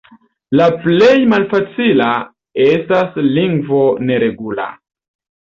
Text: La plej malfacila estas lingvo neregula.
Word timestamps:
La 0.59 0.67
plej 0.85 1.09
malfacila 1.33 2.07
estas 2.69 3.21
lingvo 3.37 3.83
neregula. 4.09 4.69